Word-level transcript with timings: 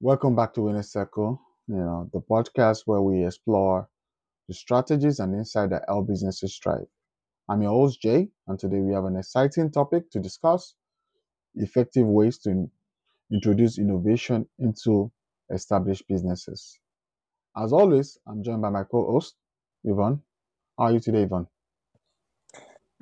Welcome 0.00 0.34
back 0.34 0.52
to 0.54 0.62
Winner 0.62 0.82
Circle, 0.82 1.40
you 1.68 1.76
know, 1.76 2.08
the 2.12 2.20
podcast 2.20 2.82
where 2.86 3.00
we 3.00 3.24
explore 3.24 3.88
the 4.48 4.54
strategies 4.54 5.20
and 5.20 5.34
insight 5.34 5.70
that 5.70 5.84
help 5.86 6.08
businesses 6.08 6.58
thrive. 6.62 6.88
I'm 7.48 7.62
your 7.62 7.72
host, 7.72 8.00
Jay, 8.02 8.28
and 8.48 8.58
today 8.58 8.80
we 8.80 8.94
have 8.94 9.04
an 9.04 9.16
exciting 9.16 9.70
topic 9.70 10.10
to 10.12 10.20
discuss 10.20 10.74
effective 11.56 12.06
ways 12.06 12.38
to 12.40 12.50
in- 12.50 12.70
introduce 13.32 13.78
innovation 13.78 14.48
into 14.58 15.12
established 15.50 16.06
businesses. 16.08 16.78
As 17.56 17.72
always, 17.72 18.18
I'm 18.26 18.42
joined 18.42 18.62
by 18.62 18.70
my 18.70 18.84
co 18.84 19.10
host, 19.12 19.36
Yvonne. 19.84 20.22
How 20.78 20.84
are 20.86 20.92
you 20.92 21.00
today, 21.00 21.22
Yvonne? 21.24 21.48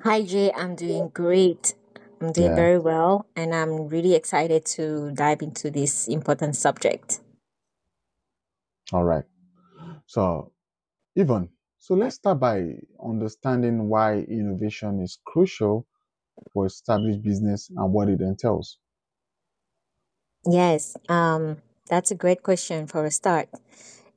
Hi, 0.03 0.23
Jay. 0.23 0.51
I'm 0.53 0.75
doing 0.75 1.09
great. 1.09 1.73
I'm 2.21 2.31
doing 2.33 2.53
Yeah, 2.53 2.55
very 2.55 2.77
well, 2.79 3.25
and 3.35 3.55
I'm 3.55 3.87
really 3.87 4.13
excited 4.15 4.65
to 4.77 5.11
dive 5.13 5.41
into 5.41 5.71
this 5.71 6.07
important 6.07 6.55
subject. 6.55 7.21
all 8.93 9.03
right. 9.03 9.25
So, 10.07 10.51
Yvonne, 11.15 11.49
so 11.81 11.95
let's 11.95 12.15
start 12.15 12.39
by 12.39 12.75
understanding 13.03 13.89
why 13.89 14.19
innovation 14.19 15.01
is 15.01 15.19
crucial 15.25 15.85
for 16.53 16.65
established 16.67 17.23
business 17.23 17.71
and 17.77 17.93
what 17.93 18.09
it 18.09 18.21
entails. 18.21 18.79
Yes, 20.45 20.95
um, 21.09 21.61
that's 21.87 22.11
a 22.11 22.15
great 22.15 22.43
question 22.43 22.87
for 22.87 23.05
a 23.05 23.11
start. 23.11 23.49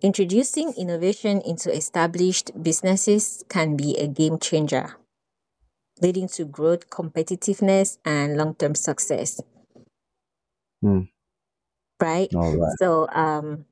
Introducing 0.03 0.75
innovation 0.75 1.41
into 1.43 1.75
established 1.75 2.51
businesses 2.63 3.45
can 3.49 3.77
be 3.77 3.97
a 3.99 4.07
game 4.09 4.39
changer, 4.39 4.97
leading 6.01 6.29
to 6.29 6.45
growth, 6.45 6.89
competitiveness, 6.89 7.99
and 8.05 8.37
long 8.37 8.55
term 8.55 8.77
success, 8.77 9.41
Hmm, 10.83 11.05
right? 12.01 12.33
right. 12.33 12.79
So, 12.79 13.09
um, 13.11 13.67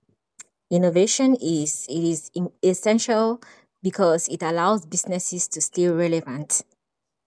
innovation 0.71 1.37
is 1.43 1.87
it 1.91 2.05
is 2.05 2.31
essential 2.65 3.43
because 3.83 4.29
it 4.29 4.43
allows 4.43 4.87
businesses 4.87 5.49
to 5.49 5.61
stay 5.61 5.89
relevant. 5.89 6.63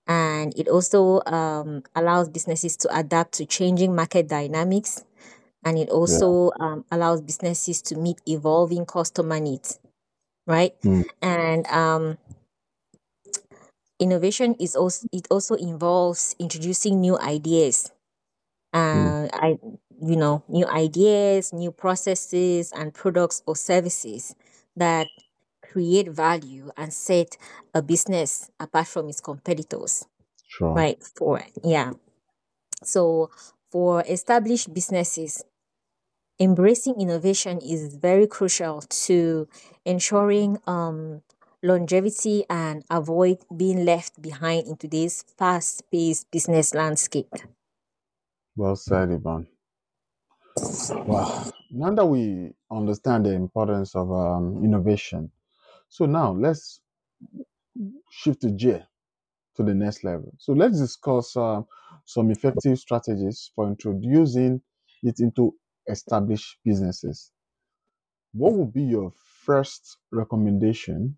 And 0.08 0.58
it 0.58 0.68
also 0.68 1.22
um, 1.26 1.84
allows 1.96 2.30
businesses 2.30 2.78
to 2.78 2.98
adapt 2.98 3.34
to 3.36 3.46
changing 3.46 3.96
market 3.96 4.28
dynamics. 4.28 5.04
And 5.64 5.78
it 5.78 5.90
Yeah. 6.06 6.20
also 6.20 6.52
um, 6.60 6.86
allows 6.92 7.22
businesses 7.22 7.82
to 7.84 7.96
meet 7.98 8.20
evolving 8.28 8.86
customer 8.86 9.40
needs 9.40 9.80
right? 10.48 10.74
Hmm, 10.84 11.02
and 11.22 11.68
um, 11.68 12.18
innovation 14.00 14.56
is 14.60 14.76
also 14.76 15.08
it 15.12 15.28
also 15.32 15.56
involves 15.56 16.36
introducing 16.40 17.00
new 17.00 17.18
ideas. 17.20 17.92
Hmm, 18.92 19.10
uh, 19.14 19.28
I, 19.34 19.58
you 20.02 20.16
know, 20.18 20.44
new 20.50 20.68
ideas, 20.68 21.54
new 21.54 21.72
processes, 21.72 22.72
and 22.74 22.94
products 22.94 23.44
or 23.48 23.56
services 23.56 24.36
that 24.76 25.10
create 25.76 26.08
value 26.08 26.72
and 26.78 26.94
set 26.94 27.36
a 27.74 27.82
business 27.82 28.50
apart 28.62 28.88
from 28.88 29.10
its 29.10 29.20
competitors, 29.20 30.08
sure. 30.48 30.72
right? 30.72 31.04
For 31.04 31.44
yeah, 31.66 31.92
so 32.82 33.30
for 33.70 34.02
established 34.08 34.74
businesses, 34.74 35.44
embracing 36.40 36.96
innovation 37.02 37.60
is 37.60 37.98
very 37.98 38.26
crucial 38.26 38.84
to 39.06 39.50
ensuring 39.84 40.60
um, 40.66 41.22
longevity 41.62 42.46
and 42.50 42.86
avoid 42.90 43.40
being 43.52 43.84
left 43.84 44.22
behind 44.22 44.68
in 44.68 44.78
today's 44.78 45.26
fast-paced 45.38 46.32
business 46.32 46.74
landscape. 46.74 47.34
Well 48.56 48.78
said, 48.78 49.12
Yvonne. 49.12 49.48
Wow. 51.06 51.52
Now 51.70 51.92
that 51.92 52.06
we 52.06 52.54
understand 52.72 53.26
the 53.26 53.34
importance 53.34 53.94
of 53.94 54.10
um, 54.10 54.64
innovation, 54.64 55.32
so 55.90 56.06
now 56.06 56.32
let's 56.34 56.82
shift 58.12 58.42
the 58.42 58.52
gear 58.52 58.88
to 59.56 59.64
the 59.64 59.74
next 59.74 60.04
level. 60.04 60.34
So 60.40 60.54
let's 60.54 60.80
discuss 60.80 61.36
um, 61.38 61.66
some 62.06 62.32
effective 62.32 62.80
strategies 62.80 63.52
for 63.56 63.68
introducing 63.68 64.62
it 65.04 65.20
into 65.20 65.56
established 65.90 66.60
businesses. 66.66 67.32
What 68.34 68.54
would 68.54 68.74
be 68.74 68.84
your 68.84 69.12
first 69.46 69.98
recommendation 70.12 71.18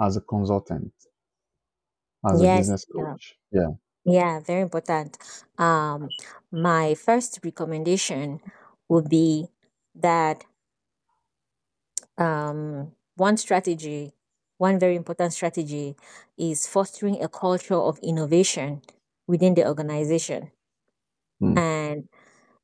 as 0.00 0.16
a 0.16 0.20
consultant, 0.22 0.92
as 2.30 2.42
a 2.42 2.46
Yes, 2.46 2.48
business 2.48 2.84
yeah. 2.94 3.16
coach? 3.16 3.36
Yeah. 3.50 3.70
Yeah, 4.04 4.40
very 4.40 4.62
important. 4.62 5.18
Um, 5.58 6.14
my 6.52 6.94
first 6.94 7.40
recommendation 7.44 8.40
would 8.88 9.08
be 9.08 9.48
that 9.96 10.44
um, 12.18 12.92
one 13.16 13.36
strategy, 13.36 14.12
one 14.58 14.78
very 14.78 14.96
important 14.96 15.32
strategy 15.32 15.96
is 16.38 16.66
fostering 16.66 17.22
a 17.22 17.28
culture 17.28 17.74
of 17.76 17.98
innovation 18.02 18.82
within 19.26 19.54
the 19.54 19.66
organization. 19.66 20.50
Hmm. 21.40 21.56
And 21.56 22.08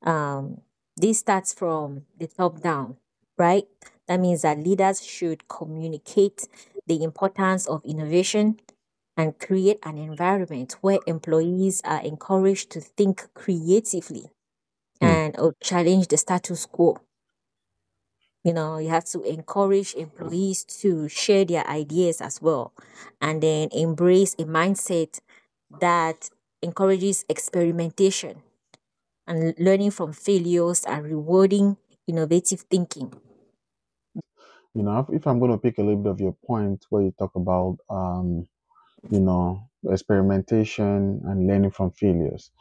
um, 0.03 0.63
this 0.97 1.21
starts 1.21 1.55
from 1.55 2.03
the 2.19 2.27
top 2.29 2.61
down, 2.63 2.97
right? 3.39 3.65
That 4.09 4.21
means 4.21 4.43
that 4.43 4.59
leaders 4.59 5.05
should 5.05 5.49
communicate 5.49 6.49
the 6.87 7.03
importance 7.05 7.67
of 7.69 7.85
innovation 7.85 8.61
and 9.17 9.39
create 9.39 9.79
an 9.85 9.99
environment 9.99 10.77
where 10.83 11.01
employees 11.07 11.83
are 11.85 12.03
encouraged 12.03 12.71
to 12.73 12.81
think 12.81 13.29
creatively 13.35 14.31
Hmm. 15.01 15.07
and 15.09 15.39
or 15.41 15.55
challenge 15.63 16.09
the 16.09 16.17
status 16.19 16.67
quo. 16.67 16.99
You 18.45 18.53
know, 18.53 18.79
you 18.79 18.89
have 18.89 19.05
to 19.15 19.23
encourage 19.23 19.95
employees 19.95 20.65
to 20.83 21.09
share 21.09 21.45
their 21.45 21.67
ideas 21.69 22.21
as 22.21 22.43
well 22.43 22.73
and 23.21 23.43
then 23.43 23.69
embrace 23.73 24.35
a 24.35 24.45
mindset 24.45 25.21
that 25.81 26.31
encourages 26.63 27.25
experimentation 27.29 28.43
and 29.27 29.55
learning 29.59 29.93
from 29.93 30.13
failures 30.13 30.85
and 30.87 31.05
rewarding 31.05 31.79
innovative 32.09 32.63
thinking. 32.71 33.15
You 34.75 34.83
know, 34.83 35.07
if, 35.11 35.27
I'm 35.27 35.39
going 35.39 35.51
to 35.51 35.59
pick 35.59 35.79
a 35.79 35.83
little 35.83 36.03
bit 36.03 36.11
of 36.11 36.21
your 36.21 36.33
point 36.47 36.87
where 36.91 37.03
you 37.03 37.13
talk 37.13 37.35
about, 37.35 37.79
um, 37.91 38.49
you 39.11 39.21
know, 39.21 39.71
experimentation 39.89 41.23
and 41.25 41.47
learning 41.47 41.73
from 41.73 41.93
failures, 41.93 42.53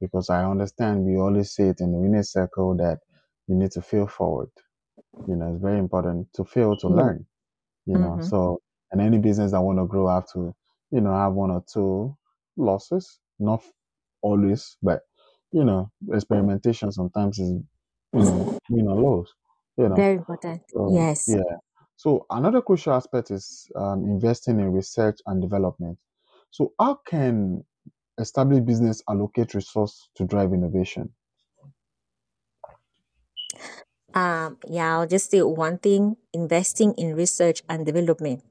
because 0.00 0.30
I 0.30 0.44
understand 0.44 1.04
we 1.06 1.16
always 1.18 1.52
say 1.54 1.68
it 1.70 1.80
in 1.80 1.92
the 1.92 1.98
winner 1.98 2.22
circle 2.24 2.76
that 2.78 3.00
you 3.48 3.56
need 3.56 3.72
to 3.72 3.82
fail 3.82 4.06
forward. 4.08 4.50
You 5.26 5.36
know, 5.36 5.52
it's 5.52 5.62
very 5.62 5.78
important 5.78 6.32
to 6.34 6.44
fail 6.44 6.76
to 6.78 6.88
learn. 6.88 7.26
You 7.86 7.98
know, 7.98 8.18
Mm-hmm. 8.18 8.22
so 8.22 8.60
and 8.92 9.00
any 9.00 9.18
business 9.18 9.52
that 9.52 9.62
want 9.62 9.78
to 9.78 9.86
grow 9.86 10.08
have 10.08 10.30
to, 10.32 10.54
you 10.90 11.00
know, 11.00 11.12
have 11.14 11.34
one 11.34 11.50
or 11.50 11.64
two 11.72 12.16
losses, 12.56 13.20
not 13.38 13.64
always, 14.22 14.76
but 14.82 15.02
you 15.52 15.64
know, 15.64 15.90
experimentation 16.12 16.92
sometimes 16.92 17.38
is, 17.38 17.50
you 18.12 18.24
know, 18.24 18.50
win 18.68 18.88
or 18.88 19.18
lose. 19.18 19.34
You 19.78 19.88
know, 19.90 20.00
Very 20.00 20.16
important. 20.16 20.62
so 20.68 20.80
Yes. 20.86 21.24
yeah. 21.26 21.56
So 21.96 22.26
another 22.30 22.62
crucial 22.62 22.94
aspect 22.94 23.30
is 23.30 23.70
um, 23.76 24.04
investing 24.06 24.58
in 24.60 24.72
research 24.72 25.18
and 25.26 25.40
development. 25.42 25.98
So 26.50 26.74
how 26.80 27.00
can 27.06 27.64
established 28.18 28.66
business 28.66 29.02
allocate 29.08 29.54
resource 29.54 30.10
to 30.16 30.26
drive 30.26 30.52
innovation? 30.52 31.14
Um, 34.14 34.58
yeah, 34.68 34.96
I'll 34.98 35.06
just 35.06 35.30
say 35.30 35.42
one 35.42 35.78
thing, 35.78 36.16
investing 36.32 36.92
in 36.94 37.14
research 37.14 37.62
and 37.68 37.86
development. 37.86 38.42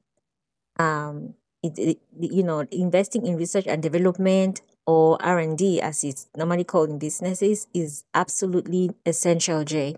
Um, 0.78 1.34
it, 1.62 1.78
it, 1.78 1.98
you 2.18 2.42
know, 2.42 2.66
investing 2.72 3.26
in 3.26 3.36
research 3.36 3.66
and 3.66 3.82
development 3.82 4.62
or 4.86 5.18
R&D 5.22 5.80
as 5.80 6.04
it's 6.04 6.28
normally 6.36 6.64
called 6.64 6.90
in 6.90 6.98
businesses 6.98 7.68
is 7.74 8.04
absolutely 8.14 8.90
essential, 9.06 9.64
Jay, 9.64 9.96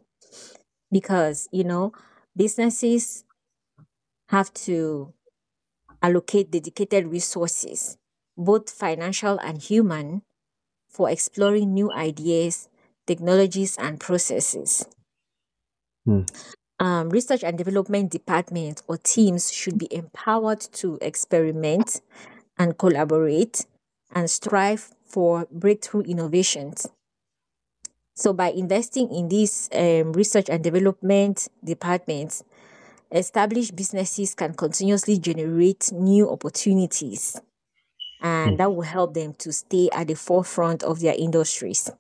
because, 0.91 1.49
you 1.53 1.65
know, 1.65 1.93
businesses 2.37 3.25
have 4.29 4.53
to 4.55 5.13
allocate 6.03 6.51
dedicated 6.51 7.09
resources, 7.09 7.99
both 8.37 8.71
financial 8.71 9.39
and 9.41 9.63
human, 9.63 10.23
for 10.91 11.11
exploring 11.11 11.75
new 11.75 11.91
ideas, 11.93 12.69
technologies, 13.07 13.77
and 13.79 14.01
processes. 14.01 14.87
Hmm. 16.05 16.23
Um, 16.79 17.11
research 17.11 17.45
and 17.45 17.57
development 17.57 18.11
departments 18.11 18.83
or 18.89 18.97
teams 18.99 19.53
should 19.53 19.79
be 19.79 19.89
empowered 19.95 20.61
to 20.73 20.99
experiment 21.01 22.01
and 22.59 22.77
collaborate 22.79 23.67
and 24.11 24.31
strive 24.31 24.93
for 25.05 25.47
breakthrough 25.51 26.03
innovations. 26.03 26.89
So, 28.15 28.33
by 28.33 28.51
investing 28.51 29.11
in 29.13 29.29
these 29.29 29.69
um, 29.73 30.13
research 30.13 30.49
and 30.51 30.63
development 30.63 31.49
departments, 31.65 32.45
established 33.13 33.77
businesses 33.77 34.35
can 34.35 34.55
continuously 34.55 35.19
generate 35.19 35.93
new 35.93 36.31
opportunities, 36.31 37.41
and 38.21 38.59
Hmm. 38.59 38.59
that 38.59 38.75
will 38.75 38.83
help 38.83 39.15
them 39.15 39.35
to 39.37 39.53
stay 39.53 39.91
at 39.93 40.09
the 40.09 40.17
forefront 40.17 40.83
of 40.85 41.01
their 41.01 41.15
industries. 41.19 41.91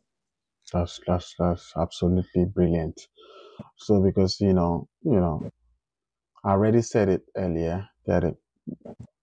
That's 0.72 0.98
that's 1.06 1.36
that's 1.38 1.72
absolutely 1.76 2.46
brilliant. 2.46 3.06
So 3.76 4.02
because 4.02 4.40
you 4.40 4.52
know, 4.54 4.88
you 5.02 5.20
know, 5.20 5.50
I 6.44 6.52
already 6.52 6.82
said 6.82 7.08
it 7.08 7.22
earlier 7.36 7.88
that 8.06 8.24
it, 8.24 8.36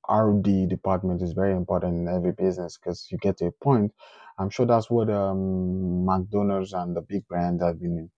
R&D 0.10 0.66
department 0.68 1.22
is 1.22 1.34
very 1.34 1.54
important 1.54 1.96
in 1.98 2.08
every 2.08 2.34
business 2.34 2.78
because 2.78 3.08
you 3.12 3.18
get 3.20 3.38
to 3.38 3.48
a 3.48 3.52
point. 3.52 3.94
I'm 4.38 4.50
sure 4.50 4.66
that's 4.66 4.90
what 4.90 5.10
um, 5.10 6.06
McDonald's 6.06 6.74
and 6.74 6.96
the 6.96 7.02
big 7.02 7.28
brands 7.28 7.64
have 7.64 7.80
been 7.82 8.12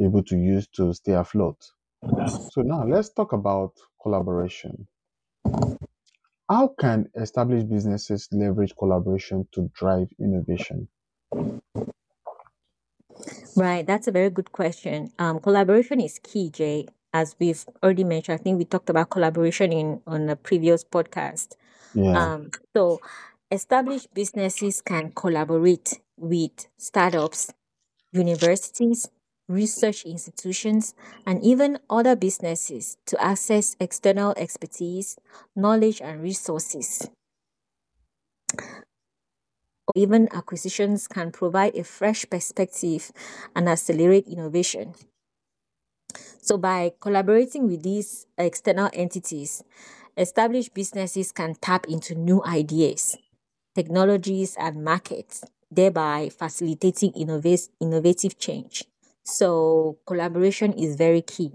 able 0.00 0.22
to 0.24 0.36
use 0.38 0.68
to 0.76 0.94
stay 0.94 1.12
afloat. 1.14 1.58
So 2.48 2.62
now 2.62 2.84
let's 2.84 3.10
talk 3.10 3.32
about 3.32 3.74
collaboration. 4.02 4.88
How 6.50 6.68
can 6.78 7.10
established 7.14 7.70
businesses 7.70 8.28
leverage 8.32 8.76
collaboration 8.76 9.48
to 9.52 9.70
drive 9.72 10.10
innovation? 10.20 10.88
Right, 13.58 13.86
that's 13.86 14.06
a 14.06 14.12
very 14.12 14.30
good 14.30 14.52
question. 14.52 15.10
Um, 15.18 15.40
collaboration 15.40 16.00
is 16.00 16.18
key, 16.22 16.50
Jay. 16.50 16.86
As 17.12 17.34
we've 17.40 17.64
already 17.82 18.04
mentioned, 18.04 18.38
I 18.40 18.42
think 18.42 18.58
we 18.58 18.64
talked 18.64 18.90
about 18.90 19.10
collaboration 19.10 19.72
in 19.72 20.00
on 20.06 20.28
a 20.28 20.36
previous 20.36 20.84
podcast. 20.84 21.56
Yeah. 21.94 22.34
Um, 22.34 22.50
so 22.76 23.00
established 23.50 24.12
businesses 24.14 24.80
can 24.82 25.12
collaborate 25.12 26.00
with 26.18 26.68
startups, 26.76 27.52
universities, 28.12 29.08
research 29.48 30.04
institutions, 30.04 30.94
and 31.26 31.42
even 31.42 31.78
other 31.90 32.16
businesses 32.16 32.98
to 33.06 33.22
access 33.22 33.76
external 33.80 34.34
expertise, 34.36 35.16
knowledge, 35.56 36.00
and 36.02 36.22
resources. 36.22 37.08
Or 39.88 39.92
even 39.96 40.28
acquisitions 40.32 41.08
can 41.08 41.32
provide 41.32 41.74
a 41.76 41.84
fresh 41.84 42.28
perspective 42.30 43.12
and 43.56 43.68
accelerate 43.68 44.28
innovation. 44.28 44.94
So, 46.40 46.58
by 46.58 46.92
collaborating 47.00 47.66
with 47.68 47.82
these 47.82 48.26
external 48.38 48.90
entities, 48.92 49.64
established 50.16 50.74
businesses 50.74 51.32
can 51.32 51.54
tap 51.56 51.86
into 51.88 52.14
new 52.14 52.42
ideas, 52.44 53.16
technologies, 53.74 54.56
and 54.58 54.84
markets, 54.84 55.44
thereby 55.70 56.30
facilitating 56.30 57.12
innovative 57.12 58.38
change. 58.38 58.84
So, 59.24 59.98
collaboration 60.06 60.72
is 60.74 60.96
very 60.96 61.22
key. 61.22 61.52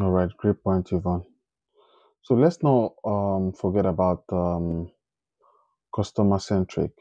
All 0.00 0.10
right, 0.10 0.30
great 0.38 0.62
point, 0.62 0.92
Yvonne. 0.92 1.24
So 2.22 2.34
let's 2.34 2.62
not 2.62 2.94
um, 3.04 3.52
forget 3.52 3.86
about 3.86 4.24
um, 4.32 4.90
customer 5.94 6.38
centric 6.40 6.92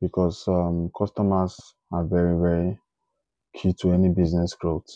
because 0.00 0.46
um, 0.48 0.90
customers 0.96 1.58
are 1.92 2.04
very, 2.04 2.38
very 2.38 2.78
key 3.54 3.72
to 3.74 3.92
any 3.92 4.08
business 4.10 4.54
growth. 4.54 4.88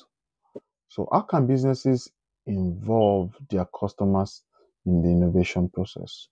So, 0.88 1.08
how 1.12 1.22
can 1.22 1.46
businesses 1.46 2.10
involve 2.46 3.34
their 3.50 3.66
customers 3.66 4.42
in 4.86 5.02
the 5.02 5.08
innovation 5.10 5.68
process? 5.70 6.28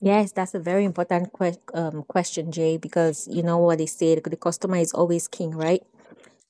Yes, 0.00 0.32
that's 0.32 0.54
a 0.54 0.58
very 0.60 0.84
important 0.84 1.30
que- 1.38 1.58
um, 1.74 2.02
question, 2.04 2.52
Jay, 2.52 2.76
because 2.76 3.28
you 3.28 3.42
know 3.42 3.58
what 3.58 3.78
they 3.78 3.86
say, 3.86 4.14
the 4.16 4.36
customer 4.36 4.76
is 4.76 4.92
always 4.92 5.28
king, 5.28 5.52
right? 5.52 5.82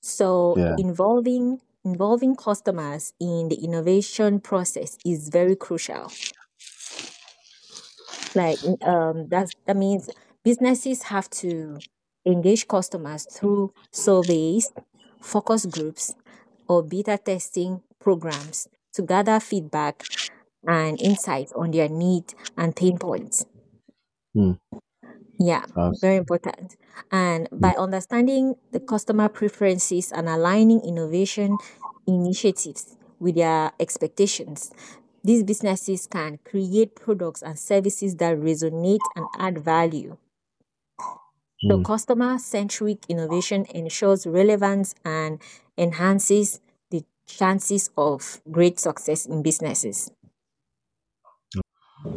So 0.00 0.58
Yeah. 0.58 0.76
involving 0.76 1.60
involving 1.84 2.36
customers 2.36 3.12
in 3.20 3.48
the 3.48 3.56
innovation 3.64 4.40
process 4.40 4.98
is 5.04 5.28
very 5.30 5.56
crucial. 5.56 6.10
Like 8.34 8.60
um 8.82 9.28
that's 9.28 9.52
that 9.66 9.76
means 9.76 10.10
businesses 10.44 11.04
have 11.04 11.30
to 11.42 11.82
engage 12.26 12.66
customers 12.68 13.26
through 13.26 13.72
surveys, 13.92 14.72
focus 15.20 15.66
groups, 15.66 16.14
or 16.68 16.82
beta 16.82 17.18
testing 17.18 17.82
programs 18.00 18.68
to 18.94 19.02
gather 19.02 19.40
feedback 19.40 20.06
and 20.66 21.00
insights 21.00 21.52
on 21.54 21.70
their 21.72 21.88
needs 21.88 22.34
and 22.56 22.74
pain 22.76 22.98
points. 22.98 23.44
Hmm. 24.34 24.52
Yeah, 25.38 25.64
That's 25.74 26.00
very 26.00 26.16
important. 26.16 26.76
And 27.10 27.48
by 27.52 27.74
understanding 27.78 28.54
the 28.72 28.80
customer 28.80 29.28
preferences 29.28 30.12
and 30.12 30.28
aligning 30.28 30.80
innovation 30.80 31.58
initiatives 32.06 32.96
with 33.18 33.34
their 33.36 33.72
expectations, 33.80 34.70
these 35.24 35.42
businesses 35.42 36.06
can 36.06 36.38
create 36.44 36.94
products 36.96 37.42
and 37.42 37.58
services 37.58 38.16
that 38.16 38.36
resonate 38.38 39.08
and 39.16 39.28
add 39.38 39.58
value. 39.58 40.16
So, 41.68 41.76
Hmm. 41.76 41.80
customer 41.80 42.38
centric 42.38 43.04
innovation 43.10 43.66
ensures 43.70 44.26
relevance 44.26 44.94
and 45.04 45.42
enhances 45.76 46.60
the 46.90 47.04
chances 47.26 47.90
of 47.98 48.40
great 48.50 48.78
success 48.78 49.26
in 49.26 49.42
businesses. 49.42 50.10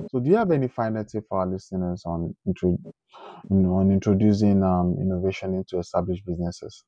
So, 0.08 0.20
do 0.20 0.30
you 0.30 0.36
have 0.36 0.52
any 0.52 0.68
final 0.68 1.06
tip 1.06 1.26
for 1.30 1.40
our 1.40 1.48
listeners 1.48 2.04
on 2.06 2.36
intro, 2.46 2.72
you 2.72 3.58
know, 3.58 3.76
on 3.76 3.92
introducing 3.92 4.64
um, 4.64 4.98
innovation 5.00 5.54
into 5.56 5.80
established 5.80 6.26
businesses? 6.26 6.86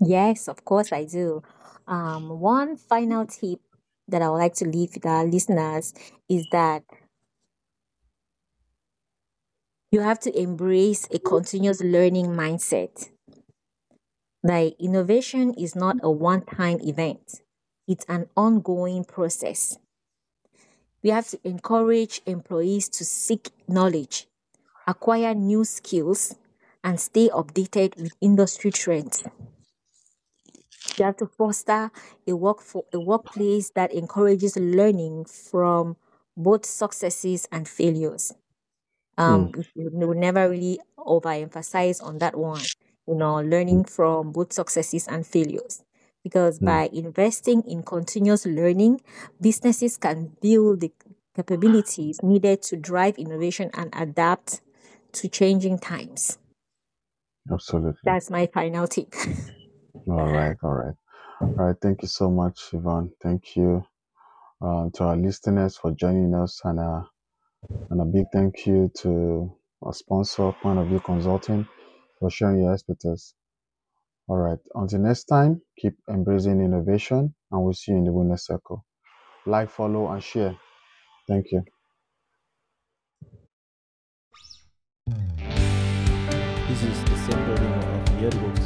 Yes, 0.00 0.48
of 0.48 0.64
course, 0.64 0.92
I 0.92 1.04
do. 1.04 1.42
Um, 1.86 2.40
one 2.40 2.76
final 2.76 3.26
tip 3.26 3.60
that 4.12 4.22
I 4.22 4.30
would 4.30 4.38
like 4.38 4.54
to 4.56 4.66
leave 4.68 4.94
with 4.94 5.06
our 5.06 5.26
listeners 5.26 5.94
is 6.28 6.46
that 6.52 6.84
you 9.92 10.00
have 10.00 10.18
to 10.18 10.36
embrace 10.36 11.06
a 11.12 11.20
continuous 11.20 11.80
learning 11.82 12.26
mindset. 12.26 13.10
Like, 14.44 14.76
innovation 14.78 15.52
is 15.54 15.74
not 15.74 15.96
a 16.00 16.08
one 16.08 16.42
time 16.44 16.78
event, 16.82 17.40
it's 17.88 18.04
an 18.08 18.28
ongoing 18.36 19.04
process. 19.04 19.78
We 21.02 21.10
have 21.10 21.28
to 21.28 21.40
encourage 21.44 22.22
employees 22.26 22.88
to 22.90 23.04
seek 23.04 23.50
knowledge, 23.68 24.26
acquire 24.86 25.34
new 25.34 25.64
skills, 25.64 26.34
and 26.84 27.00
stay 27.00 27.28
updated 27.30 27.96
with 28.00 28.12
industry 28.20 28.70
trends. 28.70 29.24
You 30.98 31.04
have 31.06 31.16
to 31.18 31.26
foster 31.26 31.90
a 32.26 32.36
work 32.36 32.60
for 32.60 32.84
a 32.92 33.00
workplace 33.00 33.70
that 33.70 33.92
encourages 33.92 34.56
learning 34.56 35.24
from 35.26 35.96
both 36.36 36.66
successes 36.66 37.46
and 37.52 37.68
failures. 37.68 38.32
Um, 39.18 39.52
we 39.76 39.88
we 39.90 40.14
never 40.16 40.48
really 40.48 40.80
overemphasize 40.98 42.02
on 42.02 42.18
that 42.18 42.36
one. 42.36 42.70
You 43.06 43.14
know, 43.14 43.36
learning 43.40 43.84
from 43.84 44.32
both 44.32 44.52
successes 44.52 45.06
and 45.08 45.26
failures. 45.26 45.84
Because 46.22 46.60
Hmm. 46.60 46.78
by 46.80 46.88
investing 46.92 47.62
in 47.66 47.82
continuous 47.82 48.46
learning, 48.46 49.00
businesses 49.40 49.96
can 49.98 50.36
build 50.40 50.80
the 50.80 50.92
capabilities 51.34 52.22
needed 52.22 52.62
to 52.62 52.76
drive 52.76 53.18
innovation 53.18 53.70
and 53.74 53.90
adapt 53.94 54.60
to 55.12 55.28
changing 55.28 55.78
times. 55.78 56.38
Absolutely. 57.52 58.02
That's 58.04 58.30
my 58.30 58.46
final 58.46 58.86
tip. 58.86 59.12
All 60.08 60.28
right, 60.32 60.56
all 60.62 60.74
right. 60.74 60.94
All 61.40 61.66
right, 61.66 61.76
thank 61.80 62.02
you 62.02 62.08
so 62.08 62.30
much, 62.30 62.70
Yvonne. 62.72 63.12
Thank 63.22 63.56
you 63.56 63.84
uh, 64.62 64.88
to 64.94 65.04
our 65.04 65.16
listeners 65.16 65.76
for 65.76 65.92
joining 65.92 66.34
us, 66.34 66.60
and, 66.64 66.80
uh, 66.80 67.02
and 67.90 68.00
a 68.00 68.04
big 68.04 68.26
thank 68.32 68.66
you 68.66 68.90
to 68.98 69.52
our 69.82 69.92
sponsor, 69.94 70.52
Point 70.62 70.80
of 70.80 70.88
View 70.88 71.00
Consulting, 71.00 71.66
for 72.20 72.30
sharing 72.30 72.62
your 72.62 72.74
expertise. 72.74 73.34
All 74.28 74.38
right, 74.38 74.58
until 74.74 75.00
next 75.00 75.24
time, 75.24 75.62
keep 75.78 75.94
embracing 76.10 76.60
innovation, 76.60 77.34
and 77.50 77.62
we'll 77.64 77.74
see 77.74 77.92
you 77.92 77.98
in 77.98 78.04
the 78.04 78.12
winner 78.12 78.36
circle. 78.38 78.84
Like, 79.46 79.70
follow, 79.70 80.10
and 80.12 80.22
share. 80.22 80.56
Thank 81.28 81.46
you. 81.52 81.62
This 86.68 86.82
is 86.84 87.04
the 87.04 87.16
symbol 87.16 87.52
of 87.52 88.06
the 88.06 88.12
Yearbook 88.20 88.61